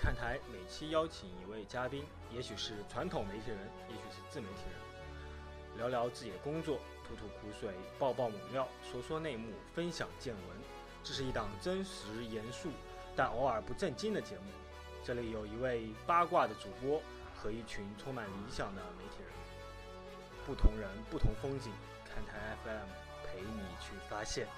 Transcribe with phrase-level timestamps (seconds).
[0.00, 3.58] 看台每期邀请一位嘉宾，也许是传统媒体人，
[3.90, 10.56] 也许是自媒体人，聊聊自己的工作，吐吐苦水，爆爆猛料，说说内幕，分享见闻。
[11.04, 12.70] 这是一档真实严肃，
[13.14, 14.44] 但偶尔不正经的节目。
[15.04, 17.02] 这里有一位八卦的主播
[17.36, 19.30] 和一群充满理想的媒体人，
[20.46, 21.70] 不同人不同风景，
[22.06, 22.88] 看台 FM
[23.26, 24.48] 陪你去发现。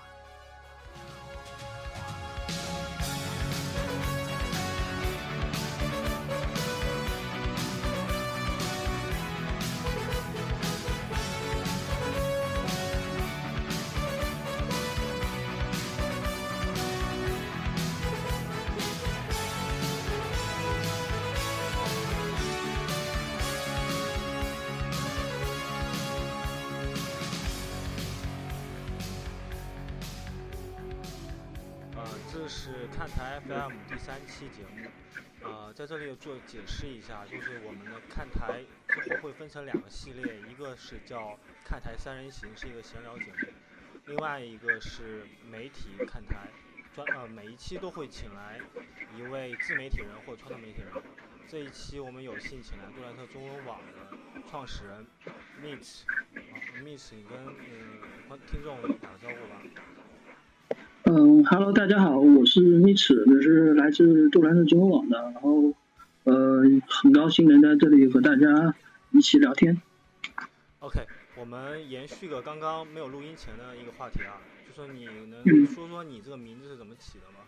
[32.97, 34.89] 看台 FM 第三期节目。
[35.43, 43.49] 呃，在这里做解释一下，就是我们的看台之后会分成两个系列，一个是叫看台三人行，是一个闲聊节目；
[44.07, 46.49] 另外一个是媒体看台，
[46.95, 48.61] 专呃每一期都会请来
[49.17, 50.93] 一位自媒体人或传统媒体人。
[51.49, 54.17] 这一期我们有幸请来杜兰特中文网的
[54.49, 55.05] 创始人
[55.61, 57.99] Mitch，啊，Mitch，你跟嗯
[58.29, 59.61] 观听众打个招呼吧。
[61.15, 65.75] 嗯哈喽，大家好，我是密齿，我是来自杜兰特中文网的，然后
[66.25, 68.75] 呃，很高兴能在这里和大家
[69.11, 69.77] 一起聊天。
[70.79, 71.01] OK，
[71.39, 77.45] 我们延续个刚刚没有录音前的一个话题啊，就说你能嗯说说你这个名字是怎么起的吗？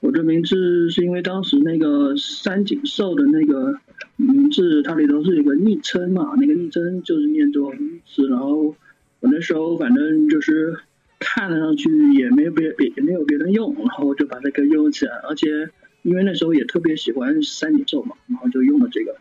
[0.00, 3.80] 我这名字是因为当时那个三井寿的那个
[4.16, 8.76] 名字，它里头是有个昵称嘛，那个昵称就是念作密齿，然后
[9.20, 10.76] 我那时候反正就是
[11.22, 15.70] 看上去也没别别也没有别人用，然后就把这个用起来，而且
[16.02, 19.16] 因为那时候也特别喜欢三井寿嘛，然后就用了这个。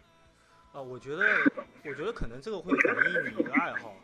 [0.73, 1.23] 啊，我觉得，
[1.85, 3.95] 我觉得可能这个会反映你一个爱好，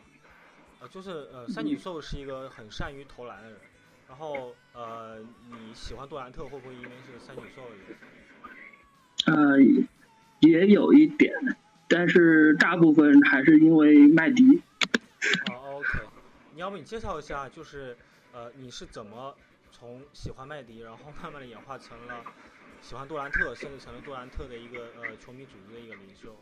[0.79, 3.57] 呃，就是呃，三井寿是一个很善于投篮的人，
[4.07, 5.17] 然后呃，
[5.49, 7.97] 你喜欢杜兰特会不会因为是三井寿的原
[9.75, 9.85] 因？
[9.85, 9.87] 呃，
[10.41, 11.33] 也有一点，
[11.87, 14.61] 但是大部分还是因为麦迪。
[15.49, 15.99] 哦，OK，
[16.57, 17.95] 你要不你介绍一下，就是
[18.33, 19.31] 呃，你是怎么
[19.71, 22.15] 从喜欢麦迪，然后慢慢的演化成了
[22.81, 26.35] 喜欢杜兰特，甚至成了杜兰特的一个呃球迷组织的一个领袖？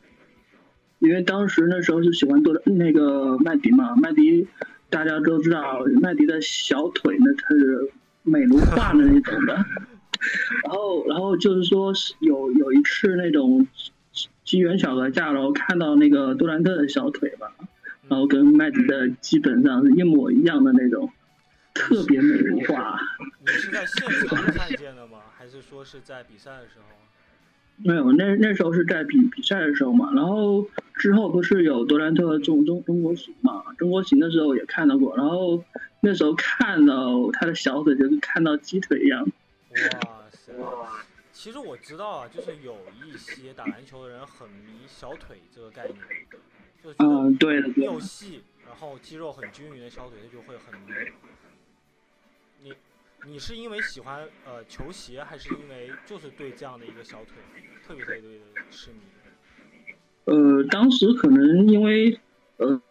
[0.99, 4.47] 因为当时那时候是喜欢多那个麦迪嘛，麦迪
[4.89, 7.91] 大家都知道，麦迪的小腿那他是
[8.23, 9.53] 美如画的那种的。
[10.63, 13.67] 然后，然后就是说有有一次那种
[14.45, 17.53] 机缘巧合下，然后看到那个杜兰特的小腿吧，
[18.07, 21.11] 然后跟麦迪的基本上是一模一样的那种，
[21.73, 22.99] 特别美如画。
[23.41, 25.19] 你是在现场看见的吗？
[25.37, 26.85] 还是说是在比赛的时候？
[27.77, 35.61] 没有，那那时候是在比比赛的时候嘛，然后之后不是有杜兰特中中中国行嘛，中国行的时候也看到过，然后
[35.99, 39.27] 那时候看到他的小腿就跟看到鸡腿一样。
[39.71, 40.53] 哇塞！
[41.33, 45.97] 其实我知道啊，就是有一些打篮球的人很迷小腿这个概念，
[46.97, 50.93] 嗯，对的又细，然后肌肉很均匀的小腿，它就会很迷。
[52.63, 52.73] 你
[53.27, 57.33] 你是因为喜欢呃球鞋，还是因为就是对这样的一个小腿
[57.87, 58.27] 特别特别的
[58.69, 58.99] 痴迷？
[60.25, 62.19] 呃，当时可能因为
[62.57, 62.81] 呃，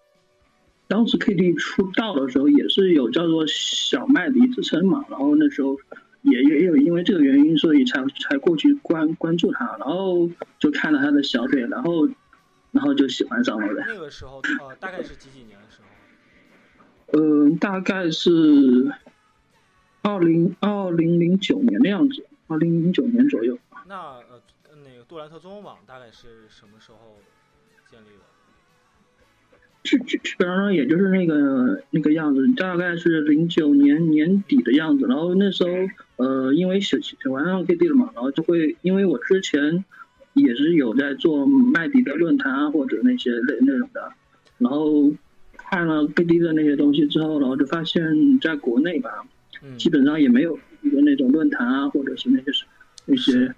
[0.87, 5.77] 当时 KD 出道的时候也是有叫做小麦迪之称嘛，然后那时候
[6.23, 12.09] 也也有因为这个原因，所以才才过去关关注他，然后就看了他的小腿，然后
[12.75, 13.85] 然后就喜欢上了呗。
[13.87, 17.19] 那个时候呃大概是几几年的时候？
[17.19, 18.31] 嗯，大概是
[20.03, 23.59] 二零二零零九年的样子，二零零九年左右。
[23.87, 24.43] 那呃
[24.85, 27.19] 那个杜兰特中文网大概是什么时候
[27.91, 28.25] 建立的？
[29.85, 35.07] 基基基本上也就是那个那个样子，大概是零九年年底的样子。
[35.07, 39.85] 然后那时候，呃，因为喜喜欢上 KD 了嘛，然后就会因为我之前
[40.35, 44.13] 也是有在做麦迪的论坛啊，或者那些类那种的，
[44.59, 45.13] 然后
[45.57, 49.27] 看了 KD 的那些东西之后，然后就发现在国内吧，
[49.63, 52.65] 嗯，基本上也没有一个那种论坛啊，或者是那些
[53.07, 53.55] 那些。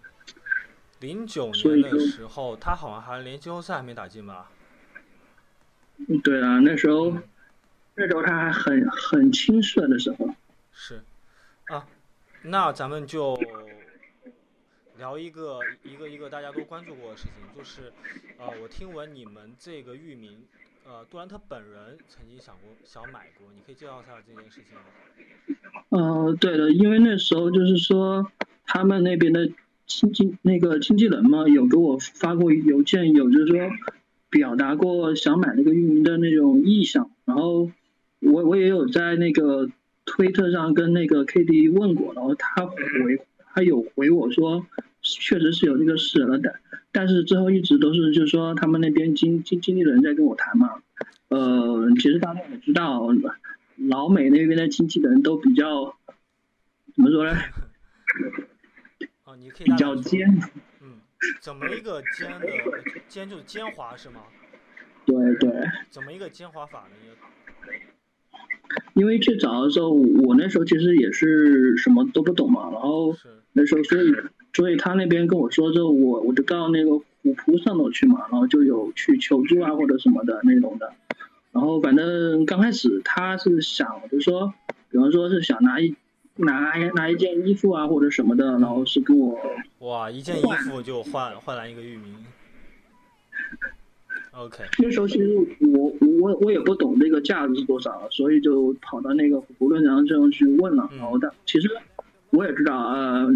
[1.00, 4.50] 零九年的时候，他好像还连季后赛还没打进吧？
[6.24, 7.22] 对啊，那时候嗯
[7.96, 10.30] 那时候他还很很青涩的时候。
[10.72, 11.02] 是，
[11.66, 11.86] 啊，
[12.42, 13.38] 那咱们就
[14.98, 17.92] 聊一个一个一个大家都关注过的事情，就是，
[18.38, 20.42] 呃，我听闻你们这个域名，
[20.86, 24.84] 呃，杜兰特本人曾经想过想买过，你可以介绍一下这件事情吗？
[25.90, 28.30] 呃，对的，因为那时候就是说，
[28.64, 29.50] 他们那边的
[29.86, 33.70] 经经那个经纪人嘛，有给我发过邮件，有就是说
[34.30, 37.70] 表达过想买那个域名的那种意向，然后
[38.20, 39.70] 我我也有在那个
[40.04, 42.76] 推特上跟那个 K D 问过，然后他回
[43.54, 44.66] 他有回我说
[45.20, 46.56] 确实是有这个事了，的
[46.92, 50.82] 但是之后一直都是就是说他们那边经经经纪人在跟我谈嘛，
[51.28, 53.08] 呃，其实大家也知道，
[53.76, 55.96] 老美那边的经纪人都比较
[56.94, 57.38] 怎么说呢？
[59.24, 60.28] 哦，你可以比较尖。
[60.80, 61.00] 嗯，
[61.40, 62.46] 怎么一个奸的
[63.08, 64.22] 奸就是奸猾是吗？
[65.04, 65.50] 对对，
[65.90, 66.96] 怎么一个奸猾法呢？
[68.94, 74.14] 因为最早的时候，我那时候其实也是什么都不懂嘛，然后是那时候所以
[74.52, 76.90] 所以他那边跟我说之后，我我就到那个
[77.22, 80.92] 虎扑上头去嘛，然后就有去求助啊或者什么的那种的，
[81.52, 84.52] 然后反正刚开始他是想就说，
[84.90, 85.94] 比方说是想拿一
[86.34, 89.40] 拿拿一件衣服啊或者什么的，然后是跟我
[89.78, 92.14] 哇，一件衣服就换换来一个域名。
[94.32, 95.34] OK，那时候其实
[95.72, 100.86] 我我我也不懂这个价值是多少，所以就跑到那个虎扑论坛上去问了。
[100.92, 101.70] 嗯然后但其实
[102.36, 103.26] 我也知道，呃，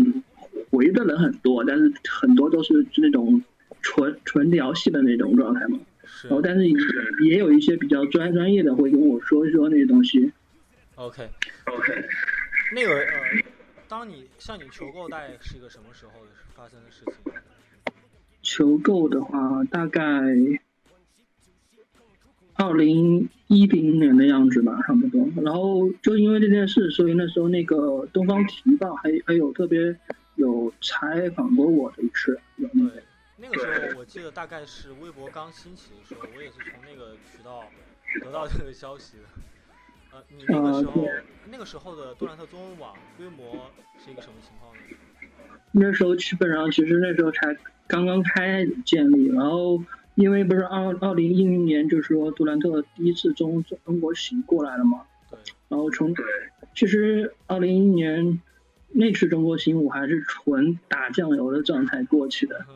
[0.70, 3.43] 回的人很多，但是很多都是那种
[3.81, 5.79] 纯纯聊系的那种状态嘛。
[6.05, 6.76] 是然后但是也
[7.29, 10.31] 也有一些比较专专业的会跟我说一说那些东西。
[10.97, 11.26] OK
[11.64, 12.05] OK，
[12.75, 13.12] 那个呃，
[13.88, 17.32] 当你向你求购大概是一个什么时候的发生的事情？
[18.43, 20.02] 求购的话，大概
[22.60, 25.26] 二零一零年的样子吧，差不多。
[25.42, 27.76] 然后就因为这件事，所以那时候那个
[28.12, 29.96] 《东方体育报》还还有特别
[30.36, 32.38] 有采访过我的一次。
[32.58, 32.68] 对，
[33.38, 37.64] 那个时候我记得大概是微博刚兴起的时候，我也是从那个渠道
[38.22, 39.22] 得到这个消息的。
[40.12, 41.08] 呃，你那个时候、呃
[41.50, 43.70] 那个时候的杜兰特中文网规模
[44.04, 44.80] 是一个什么情况呢？
[45.72, 47.56] 那时候基本上其实那时候才
[47.86, 49.82] 刚刚开建立，然后
[50.20, 55.38] 因为不是二二零一零年就是说杜兰特第一次中中国行过来了嘛，对，
[55.69, 56.14] 然后从
[56.75, 58.38] 其实二零一一年
[58.88, 62.67] 那次中国行我还是纯打酱油的状态过去的。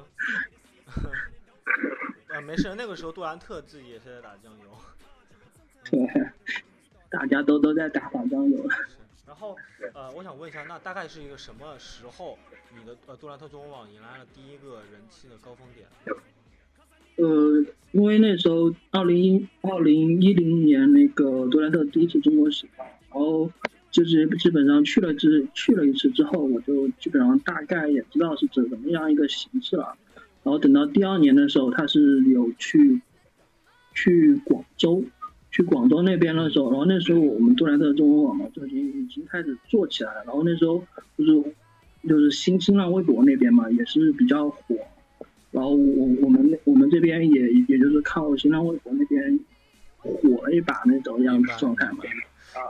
[2.29, 4.79] 呃，没事，那个时候杜兰特自己也是在打酱油。
[5.90, 6.00] 对，
[7.11, 8.70] 大家都都在打打酱油。
[8.70, 8.79] 是，
[9.26, 9.55] 然后
[9.93, 12.38] 呃，我想问一下，那大概是一个什么时候，
[12.75, 15.87] 你的呃杜兰特中文网迎来了第一个人气的高峰点？
[17.16, 23.50] 呃，因为那时候二零一二零一零年那个杜兰特第一次中国行，然后
[23.90, 29.94] 就是基本上去了之去了一次之后，我就基本上大概也知道是怎怎么样一个形式了。
[30.43, 33.00] 然后等到第二年的时候，他是有去
[33.94, 35.05] 去广州，
[35.50, 40.22] 去广州那边的时候，然后那时候我们杜兰特中文网嘛就已经已经开始做起来了。
[40.26, 40.84] 然后那时候
[41.16, 41.55] 就是
[42.08, 44.76] 就是新新浪微博那边嘛也是比较火，
[45.54, 49.38] 然后我我们我们这边也也就是靠新浪微博那边
[50.00, 52.02] 火了一把那种样子状态嘛，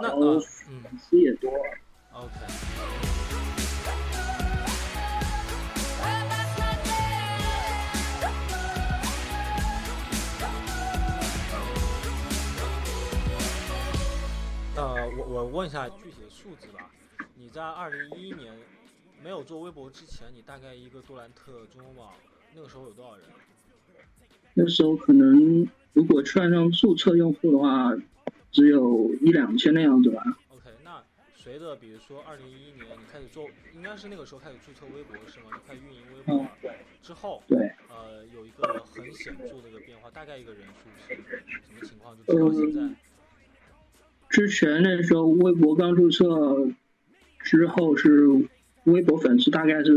[0.02, 1.50] 那然后呃粉嗯丝也多。
[2.12, 2.31] ，OK，
[14.76, 16.91] 呃，我我问一下具体的数字吧。
[17.34, 18.53] 你在二零一一年
[19.22, 22.12] 没有做微博之前，你大概一个杜兰特中文网
[22.55, 23.25] 那个时候有多少人？
[24.55, 27.93] 那时候可能如果算上注册用户的话，
[28.53, 30.23] 只有一两千的样子吧。
[30.51, 31.03] OK，那
[31.34, 35.46] 随着比如说二零一一年你开始做，应该是那个时候开始注册微博是吗？
[35.53, 36.51] 你开始运营微博了。
[37.03, 37.58] 之后，对，
[37.89, 42.17] 呃，有一个很显著的一个变化，大概一个人数是什么情况？
[42.17, 42.94] 就直到现在。
[44.31, 46.69] 之前那时候微博刚注册
[47.41, 48.49] 之后是
[48.84, 49.93] 微博粉丝大概是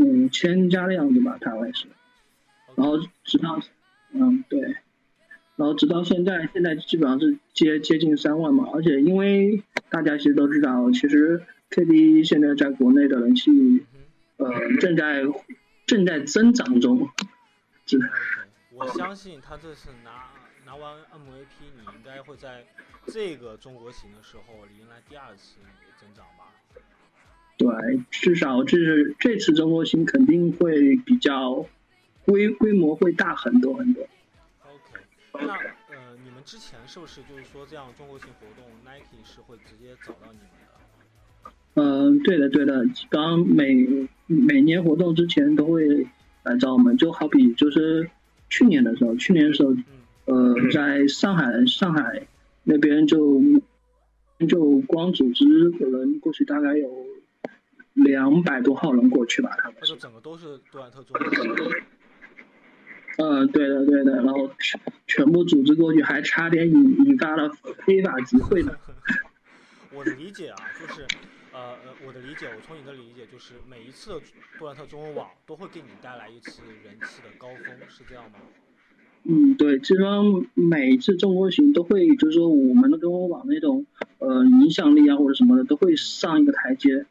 [0.00, 1.86] 五千加的样子吧，大概是。
[2.76, 3.60] 然后直到，
[4.12, 4.60] 嗯，对，
[5.56, 8.68] 然后直到现在，现在基本上是接接近三万嘛。
[8.72, 13.84] 而且因为大家其实都知道，其实 KD 现在在国内的人气，
[14.36, 14.48] 呃，
[14.80, 15.24] 正在
[15.86, 17.08] 正在增长中。
[18.70, 20.30] 我相信他这次拿
[20.64, 22.64] 拿完 MVP，你应该会在
[23.06, 25.56] 这个中国行的时候迎来第二次
[25.98, 26.52] 增长吧？
[27.58, 27.68] 对，
[28.10, 31.66] 至少这是这次中国行肯定会比较
[32.24, 34.04] 规规模会大很多很多。
[34.62, 35.00] OK，
[35.32, 41.82] 那呃，你们之前是不是就是说这样中国行活动，Nike 是会直接找到你们的？
[41.82, 43.86] 嗯，对的对的，刚每
[44.26, 46.06] 每年活动之前都会
[46.44, 48.08] 来找我们，就好比就是
[48.48, 49.72] 去年的时候，去年的时候，
[50.26, 52.26] 嗯呃，在上海上海
[52.62, 53.40] 那边就
[54.48, 56.88] 就光组织可能过去大概有
[58.04, 61.26] 两百多号人过去吧，他们那就整个都是杜兰特做的。
[63.18, 67.50] 嗯，对的对的，然后全全部组织过去，还差点引引发了
[67.84, 68.72] 非法集会呢。
[69.92, 71.02] 我的理解啊，就是
[71.52, 74.20] 呃呃，我的理解，我从你的理解就是每一次
[74.58, 78.38] 杜兰特中文网都会给你带来一次人气的高峰，是这样吗？
[79.24, 83.84] 嗯，对，基本上每一次中国行都会，就是说我们的中国网那种
[84.18, 87.04] 呃影响力啊或者什么的都会上一个台阶。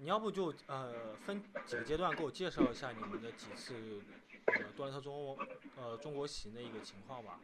[0.00, 0.90] 你要不就呃
[1.26, 3.74] 分几个阶段给我介绍一下你们的几次
[4.46, 5.36] 呃杜兰特中
[5.76, 7.40] 呃中国行的一个情况吧？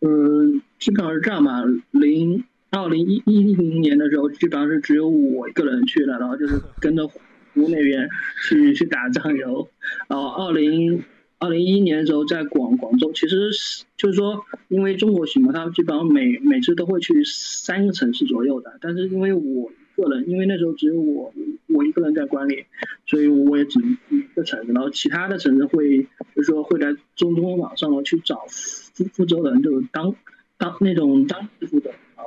[0.00, 1.62] 嗯，基本上是这样吧。
[1.92, 7.20] 零二零一一零年的时候，基本上是只有我一个人去了，然后就是跟着湖
[7.54, 8.08] 那边
[8.48, 9.68] 去去打酱油。
[10.08, 11.04] 然后二零
[11.38, 18.76] 二零一一年的时候，在广广州，其实是就是说，因为中国行嘛，他基本上每每次都会去三个城市左右的。
[18.80, 21.32] 但是因为我个人，因为那时候只有我
[21.68, 22.64] 我一个人在管理，
[23.06, 26.02] 所以我也只能一个城市，然后其他的城市会
[26.34, 30.14] 就是说会在中中文网上呢去找负负责人，就是当
[30.58, 32.22] 当那种当地负责人啊，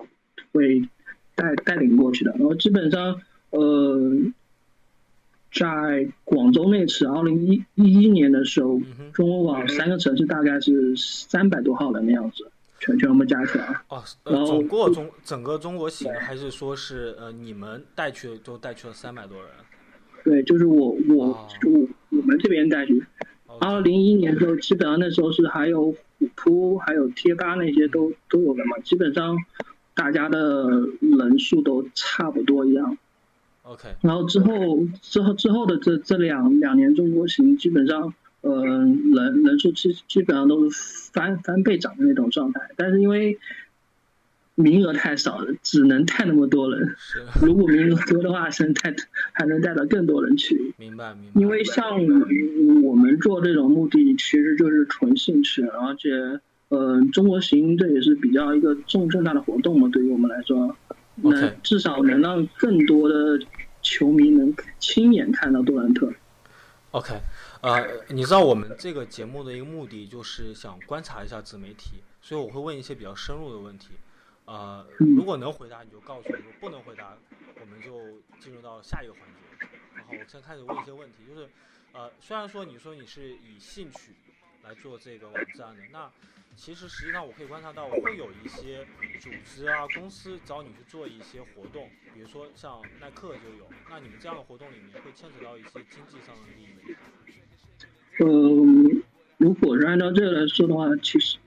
[0.51, 0.88] 会
[1.36, 2.31] 带带领过去的。
[2.31, 3.21] 然后基本上
[3.51, 4.12] 呃，
[5.51, 8.81] 在广州那次二零一一一年的时候，
[9.13, 13.81] 中文网三个城市大概是三百多号人的样子，全全部加起来。
[13.89, 19.50] 哦，总过中整个中国行还是说是呃你们带去都带去了三百多人？
[20.24, 23.03] 对，就是我我哦我我们这边带去。
[23.48, 29.38] 哦二零一一年的时候，基本上那时候是还有虎扑、还有贴吧那些都都有的嘛，基本上
[29.96, 30.69] 大家的
[31.00, 32.98] 人数都差不多一样。
[33.63, 43.38] OK，然后之后之后之后的这这两两年中国行，基本上呃人人数基基本上都是翻翻倍涨的那种状态，但是因为
[44.56, 46.96] 名额太少了，只能带那么多人。
[47.41, 48.96] 如果名额多的话，是带
[49.34, 50.74] 还能带到更多人去。
[50.77, 51.39] 明白明白。
[51.39, 51.94] 因为像
[52.84, 56.39] 我们做这种目的，其实就是纯兴趣，而且，
[56.70, 60.75] 呃，中国行这也是比较一个重重大的活动嘛，对于我们来说，
[61.22, 63.39] 能至少能让更多的
[63.84, 66.12] 球迷能亲眼看到杜兰特。
[66.97, 67.13] OK，
[67.61, 73.89] 呃，你知道我们这个节目的一个目的就是想观察一下自媒体，所以我会问一些比较深入的问题。
[74.45, 77.15] 呃，嗯如果能回答你就告诉我，如果不能回答，
[77.61, 79.67] 我们就进入到下一个环节。
[79.95, 81.47] 然后我先开始问一些问题，就是，
[81.93, 84.15] 呃，虽然说你说你是以兴趣
[84.63, 86.11] 来做这个网站的，那
[86.57, 88.85] 其实实际上我可以观察到会有一些
[89.21, 93.69] 组织啊、公司找你去做一些活动，比如说像耐克就有。
[93.89, 96.95] 那你们这样的活动里面会牵扯到一些经济上的利益
[98.19, 99.03] 嗯？
[99.37, 101.37] 如果是按照这个来说的话，其实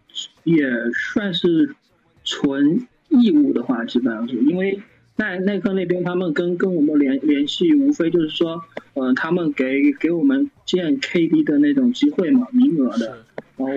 [0.44, 0.64] 也
[1.12, 1.74] 算是
[2.22, 4.80] 纯义务的话，基本上是因为
[5.20, 13.22] 耐耐克那边他们跟跟我们联联系，无非就是说，呃，他们给给我们建 KD 的那种机会嘛，名额的，
[13.58, 13.74] 然后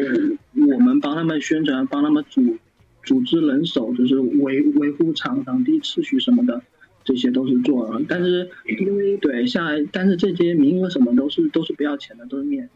[0.73, 2.57] 我们帮他们宣传，帮他们组
[3.03, 6.62] 组织人手，就是维维护场场地秩序什么的，
[7.03, 8.01] 这些都是做了。
[8.07, 12.69] 但是因为对像，但是这些名额什么都是都是不要钱的，都是免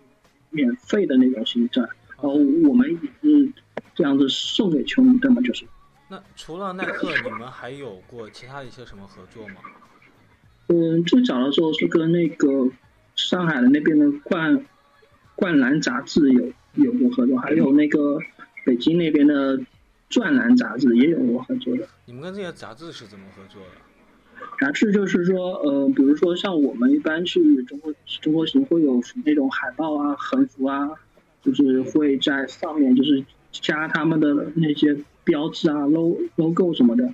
[0.49, 1.79] 免费的那种形式。
[1.79, 2.33] 然后
[2.67, 3.49] 我们也是
[3.95, 5.63] 这样子送给球迷的嘛，就是。
[6.09, 9.55] 那除了耐克，你们还有过其他的一些什么合作吗？
[10.67, 12.69] 嗯，最早的时候是跟那个
[13.15, 14.65] 上海的那边的灌
[15.35, 18.19] 灌篮杂志有有过合作，还有那个
[18.65, 19.59] 北京那边的
[20.09, 21.87] 转篮杂志也有过合作的。
[22.05, 23.69] 你们跟这些杂志是怎么合作的？
[24.59, 30.89] 杂志就是说，呃，比如说像我们一般去中国中国行会有那种海报啊、横幅啊，
[31.43, 34.95] 就是会在上面就是加他们的那些
[35.27, 37.13] 标志啊、logo logo 什么的，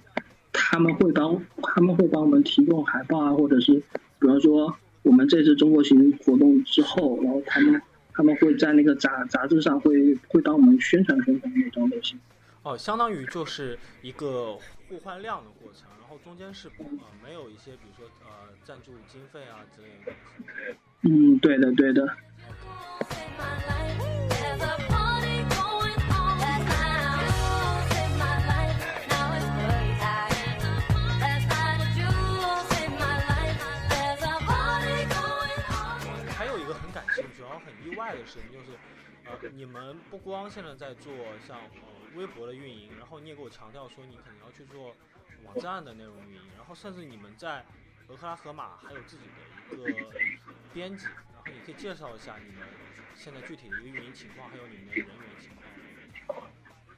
[0.52, 3.74] 他们会帮他们会帮我们提供海报啊，或者是
[4.20, 7.82] 比方说我们这次中国行活动之后，然后他们
[8.14, 12.20] 他们会在那个杂杂志上会会帮我们宣传宣传那种类型。
[12.62, 16.86] 哦，相当于就是一个互换量的过程，然后中间是呃
[17.24, 20.14] 没有一些，比如说呃赞助经费啊之类的。
[21.02, 22.08] 嗯，对的对的。
[38.24, 38.72] 意外的事情就是，
[39.26, 41.12] 呃，你们不光现在在做
[41.46, 44.96] 像呃微博的运营，然后你也给我强调说你可能要去做
[45.46, 47.66] 网站的内容运营，然后甚至你们在
[48.08, 49.24] 俄克拉荷马还有自己
[49.72, 50.10] 的一个
[50.74, 52.66] 编辑，然后你可以介绍一下你们
[53.16, 56.48] 现在具体的一个运营情况，还有你们的人员情况。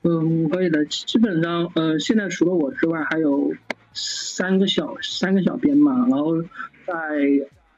[0.04, 0.86] 嗯，可以的。
[0.86, 3.52] 基本上，呃，现在除了我之外，还有
[3.94, 6.42] 三个小三个小编嘛，然后
[6.86, 6.94] 在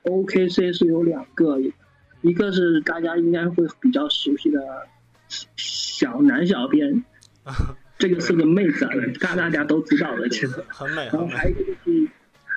[0.03, 1.57] OKC 是有两个，
[2.21, 4.87] 一个是大家应该会比较熟悉的
[5.55, 7.03] 小男小编，
[7.97, 10.63] 这个是个妹子啊，大大家都知道的，其实。
[10.67, 11.27] 很美然后。
[11.27, 12.07] 还有一个就是，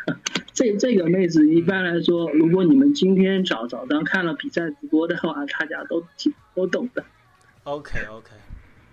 [0.53, 7.05] 这这个妹子一般来说，如果你们今天早早上看了比赛直播的话，大家都挺都懂的。
[7.65, 8.31] OK OK，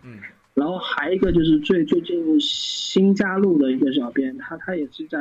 [0.04, 0.20] 嗯
[0.54, 5.20] 然后还有一个就是最最近新加入的一个小编，他他也是在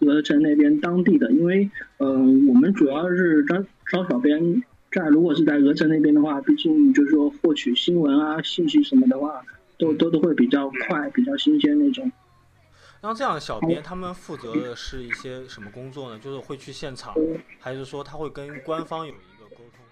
[0.00, 9.44] 鹅鹅城那边当地的，因为呃我们主要是招招小编在如果是在鹅城那边的话，毕竟就是说获取新闻啊信息什么的话，
[9.78, 12.10] 都都都会比较快，比较新鲜那种。
[13.02, 16.18] 那这样的小编他们负责的是一些什么工作呢？
[16.18, 17.14] 就是会去现场，
[17.60, 19.84] 还是说他会跟官方有一个沟通？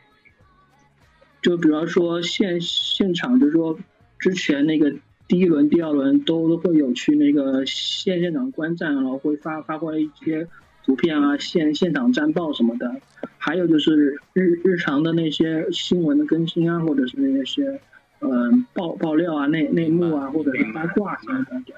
[1.43, 3.79] 就比方说现现场，就是说
[4.19, 4.93] 之前那个
[5.27, 10.47] 第一轮、第二轮都都会有去那个现现场观战，然后会发发过来一些
[10.85, 12.95] 图片啊、现现场战报什么的。
[13.39, 17.81] 还有就是日日常的那些新闻的更新啊，或者是那些
[18.21, 21.63] 呃爆爆料啊、内内幕啊，或者是八卦什么的。
[21.67, 21.75] 对，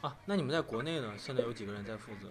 [0.00, 1.12] 啊，那你们在国内呢？
[1.16, 2.28] 现在有几个人在负责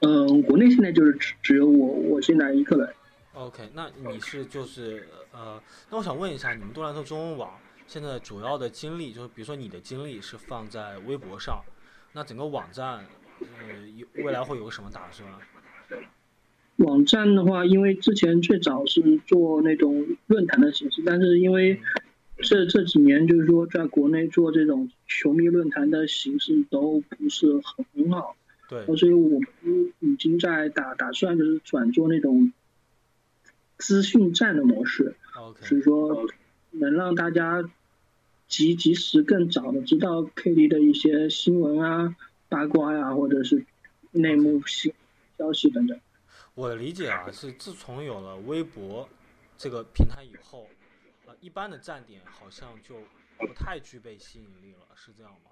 [0.00, 2.88] 嗯、国内现在就是只只有我我现在一个人。
[3.32, 7.50] ？OK，那你是就是呃，那我想问一下，你们杜兰特中文网
[7.86, 11.64] 现在主要的精力，就是比如说你的精力是放在微博上，
[12.12, 13.06] 那整个网站
[13.40, 15.28] 呃有未来会有个什么打算？
[16.76, 21.80] 网站的话，因为之前最早是做那种论坛的形式，但是因为
[22.38, 28.36] 这这几年就是说在国内做这种球迷论坛的形式都不是很很好，
[28.68, 29.48] 对，所以我们
[30.00, 32.52] 已经在打打算就是转做那种
[33.78, 36.28] 资讯站的模式，OK，所以说
[36.78, 37.68] 能让大家
[38.48, 42.16] 及及时更早的知道 KD 的一些新闻啊、
[42.48, 43.64] 八卦呀、或者是
[44.12, 44.90] 内幕消
[45.38, 45.98] 消息等等。
[46.54, 49.08] 我的理解啊，是自从有了微博
[49.58, 50.66] 这个平台以后，
[51.26, 52.94] 呃，一般的站点好像就
[53.38, 55.50] 不太具备吸引力了，是这样吗？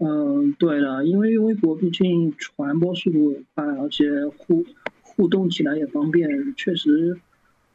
[0.00, 4.64] 嗯，对的，因为微博毕竟传播速度也快，而且互
[5.02, 7.20] 互动起来也方便，确实，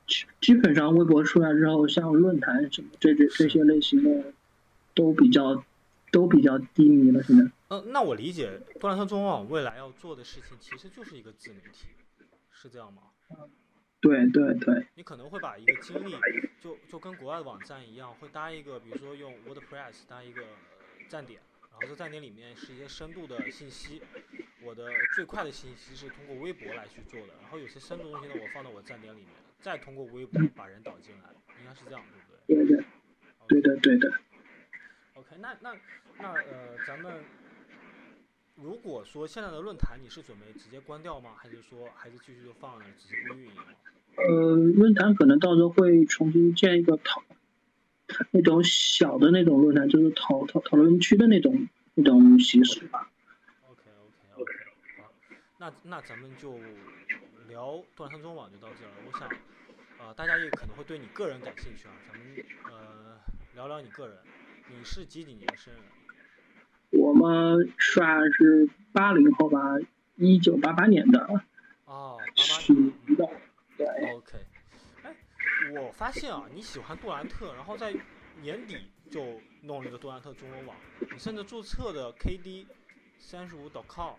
[0.09, 4.33] 基基本上微博出来之后，像论坛什么这这这些类型的，
[4.95, 5.63] 都比较
[6.11, 7.23] 都比较低迷了。
[7.23, 11.87] 现在，嗯、那我理解杜兰特中文网未来要做的事情其实就是一个自媒体，
[12.51, 13.03] 是这样吗？
[14.01, 16.15] 对对对，你可能会把一个精力，
[16.59, 20.47] 就就跟国外的网站一样，会搭一个，比如说用 WordPress 搭一个呃
[21.09, 24.01] 站点，然后这站点里面是一些深度的信息。
[24.63, 29.29] 我的最快的信息是通过微博来去做的，然后有些深度东西呢，我放到我站点里面，
[29.61, 32.01] 再通过微博把人导进来，应该是这样，
[32.47, 32.77] 对不对？
[32.77, 32.83] 对的，
[33.47, 34.11] 对的，对的。
[35.15, 35.75] OK，那那
[36.17, 37.21] 那呃，咱们
[38.55, 41.35] 如果说现在的论坛你是准备直接关掉吗？
[41.37, 43.63] 还是说还是继续就放着，只是不运营了？
[44.15, 47.23] 呃，论坛可能到时候会重新建一个讨
[48.31, 53.11] 那种小的那种论坛，就是讨讨讨论区的那种那种形式吧。
[53.69, 54.53] OK OK OK，
[54.97, 55.11] 好，
[55.57, 56.59] 那那咱们就
[57.49, 58.95] 聊杜兰特中网就到这儿了。
[59.07, 59.27] 我想，
[59.97, 63.19] 呃，大家也可能会对你个人感兴趣啊，咱们呃
[63.55, 64.17] 聊聊你个人，
[64.69, 65.83] 你是几几年生人？
[66.91, 69.59] 我们算是八零后吧，
[70.15, 71.19] 一九八八年的，
[71.85, 73.15] 哦，八八属年。
[73.17, 73.27] 的。
[73.77, 74.37] 对，OK，
[75.03, 75.15] 哎，
[75.73, 77.93] 我发现啊，你喜欢杜兰特，然后在
[78.41, 80.77] 年底就弄了一个杜兰特中文网，
[81.11, 82.67] 你甚至注册的 KD
[83.17, 84.15] 三十五 .com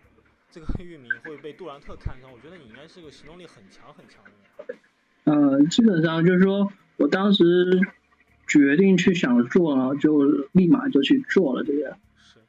[0.51, 4.79] 这个域名会被杜兰特看上，我觉得你应该是个行动力很强很强的人。
[5.23, 7.43] 呃，基本上就是说我当时
[8.47, 11.97] 决定去想做，了就立马就去做了这个。
[12.17, 12.39] 是，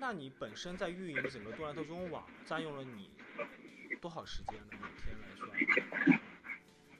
[0.00, 3.10] 那那你本身在运营整个杜兰特中文网占用了你
[4.00, 4.66] 多少时间呢？
[4.72, 6.18] 每天来说？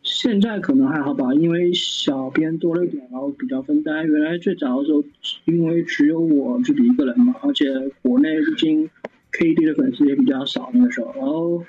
[0.02, 4.06] 现在可能还好吧，因为小编多了一点，然后比较分担。
[4.06, 5.04] 原来最早的时候，
[5.44, 8.90] 因为只有我自己一个人嘛，而且国内毕竟
[9.38, 11.12] KD 的粉丝也比较少那个时候。
[11.16, 11.64] 然后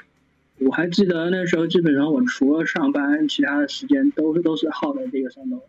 [0.59, 5.61] 我还记得那时候，基本上我除了上班，其他的时间都是都是耗在这个上头。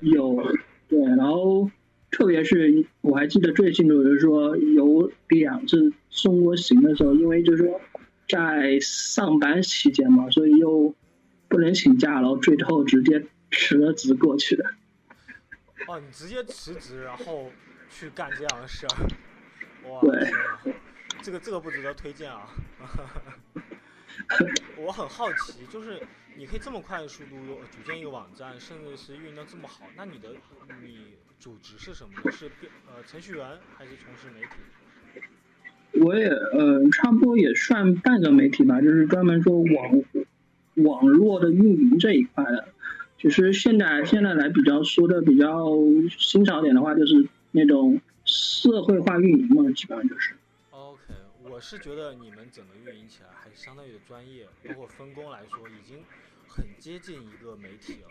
[0.00, 0.56] 有
[0.88, 1.70] 对，然后
[2.10, 7.80] 特别是我还记得最清楚，就是说有两次送过行的时候，因为就是说
[8.28, 10.94] 在上班期间嘛，所以又
[11.48, 14.64] 不能请假，然后最后直接辞了职过去的。
[15.86, 17.50] 哦，你直接辞职，然后
[17.88, 19.08] 去干这样的事儿，
[19.88, 20.72] 哇，对
[21.22, 22.48] 这个这个不值得推荐啊。
[24.76, 26.00] 我很好奇，就是
[26.36, 27.36] 你可以这么快的速度
[27.70, 30.30] 组建一个网站，甚至是运营的这么好，那你的
[30.82, 32.30] 你主职是什么呢？
[32.32, 36.00] 是编呃程序员还是从事媒体？
[36.00, 40.02] 我也呃，差不多也算半个媒体吧，就是专门做网
[40.74, 42.68] 网络的运营这一块的。
[43.18, 45.66] 其实现在现在来比较说的比较
[46.18, 50.34] 新潮点的话，就是那种社会化运营嘛，基本上就是。
[51.58, 56.04] 我是觉得你们整个运营起来还是相当于的专业，包括分工来说，已经
[56.46, 58.08] 很接近一个媒体了。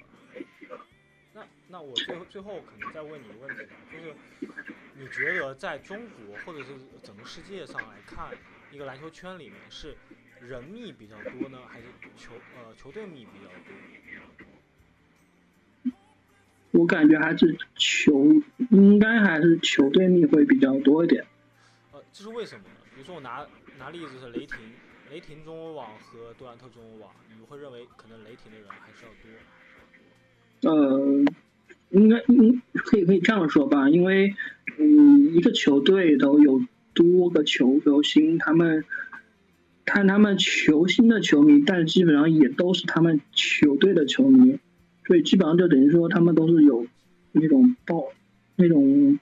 [1.33, 4.13] 那那我最后最后可能再问你一个问题吧，就是
[4.95, 8.37] 你觉得在中国或者是整个世界上来看，
[8.69, 9.95] 一个篮球圈里面是
[10.41, 11.85] 人密比较多呢，还是
[12.17, 13.47] 球呃球队密比较
[15.85, 15.93] 多？
[16.71, 18.25] 我感觉还是球，
[18.71, 21.25] 应该还是球队密会比较多一点。
[21.93, 22.71] 呃，这是为什么呢？
[22.97, 23.45] 比如说我拿
[23.77, 24.57] 拿例子是雷霆，
[25.11, 30.71] 雷霆中文网和杜兰特中文网，你会认为可能雷霆的人还是要多？
[30.71, 31.23] 呃，
[31.91, 34.33] 应该应可以可以这样说吧，因为
[34.79, 36.59] 嗯，一个球队都有
[36.95, 38.83] 多个球球星，他们
[39.85, 44.57] 看他们球星的球迷，但基本上也都是他们球队的球迷，
[45.05, 46.87] 所以基本上就等于说他们都是有
[47.31, 48.05] 那种爆
[48.55, 49.19] 那种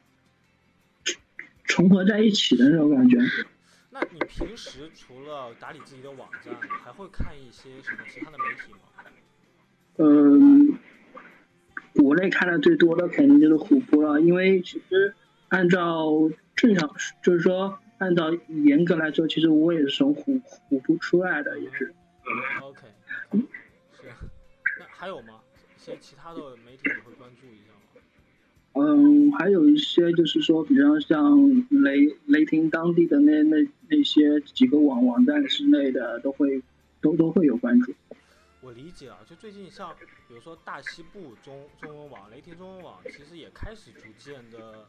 [1.66, 3.18] 重合在一起的那种感觉。
[3.98, 6.54] 那你平时除了打理自己的网站，
[6.84, 8.80] 还会看一些什么其他的媒体吗？
[9.96, 10.78] 嗯，
[11.94, 15.16] 国内看的最多的肯定就是虎扑了，因为其实
[15.48, 16.10] 按照
[16.58, 21.96] 正常，就是说按照严格来说，其实我也是从虎虎扑出来的，也是。
[22.62, 22.88] OK，
[23.32, 24.12] 是。
[24.78, 25.40] 那还有吗？
[25.74, 27.62] 一些其他的媒体你会关注一？
[28.78, 31.38] 嗯，还有一些就是说，比较像
[31.70, 36.62] 雷雷霆当地的那那那些几个网网站之类的，都会
[37.02, 37.94] 都都会有关注。
[38.62, 39.96] 我理解啊，就最近像
[40.28, 44.86] 比如说大西部中中文网、雷霆中文网，其实也开始逐渐的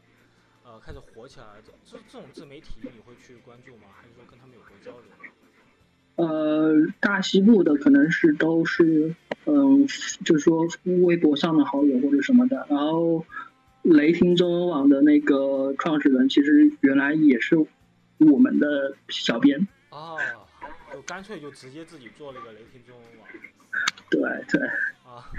[0.65, 1.45] 呃开始火起来
[1.85, 3.83] 这这种自媒体你会去关注吗？
[3.95, 5.07] 还是说跟他们有过交流？
[6.15, 9.85] 呃，大西部的可能是都是，嗯，
[10.25, 10.67] 就是说
[11.05, 12.65] 微博上的好友或者什么的。
[12.69, 13.23] 然后，
[13.87, 17.55] 雷霆中文网的那个创始人，其实原来也是
[18.17, 19.65] 我们的小编。
[19.91, 20.19] 哦，
[20.91, 23.27] 就干脆就直接自己做了一个雷霆中文网
[24.09, 24.19] 对
[24.49, 24.67] 对，
[25.05, 25.31] 啊。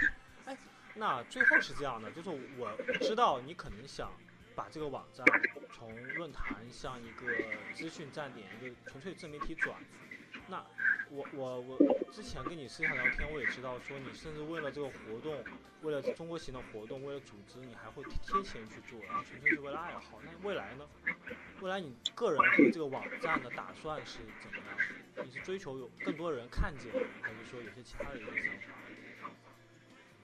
[0.46, 0.56] 哎，
[0.94, 2.70] 那最后是这样的，就是我
[3.02, 4.10] 知道你可能想
[4.54, 5.26] 把这个网站
[5.74, 7.30] 从论坛向一个
[7.74, 9.76] 资讯站点、一个纯粹自媒体转。
[10.50, 10.64] 那
[11.10, 11.78] 我我我
[12.10, 15.34] 之前跟你私下聊天，我也知道说你甚至为了这个活动，
[15.82, 20.18] 为了中国行的活动，为了组织，你还会贴钱去做，然后纯粹是为了爱好。
[20.24, 20.86] 那未来呢？
[21.60, 25.26] 未来你个人和这个网站的打算是怎么样？
[25.26, 28.74] 你是追求有更多人看见，还是说有些其他的想法？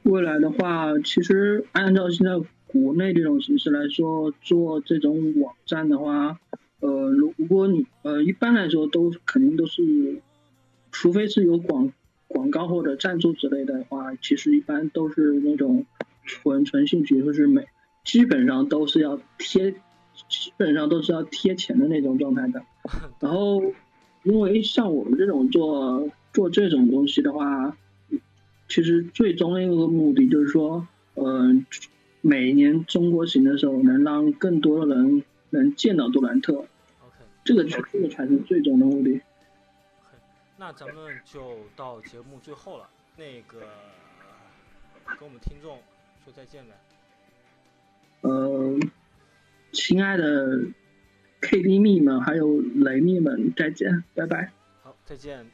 [0.05, 6.39] 未来的话，其实按照现在国内这种形式来说，做这种网站的话，
[6.85, 10.21] 呃，如如果你呃一般来说都肯定都是，
[10.93, 11.91] 除非是有广
[12.29, 15.87] 广告或者赞助之类的话，其实一般都是那种
[16.27, 17.67] 纯纯兴趣，就是每
[18.05, 19.71] 基本上都是要贴，
[20.29, 22.63] 基本上都是要贴钱的那种状态的。
[23.19, 23.63] 然后，
[24.23, 27.79] 因为像我们这种做做这种东西的话，
[28.69, 31.65] 其实最终的一个目的就是说，嗯、
[32.21, 36.67] 每年中国行的时候，能让更多的人能见到杜兰特
[37.45, 39.21] 这个才这个才是最终的目的。
[40.57, 43.61] 那咱们就到节目最后了，那个
[45.19, 45.79] 跟我们听众
[46.25, 46.73] 说再见呗。
[48.23, 48.79] 呃，
[49.73, 50.63] 亲爱的
[51.43, 54.51] KD 蜜们，还有雷蜜们，再见，拜拜。
[54.83, 55.45] 好，再见。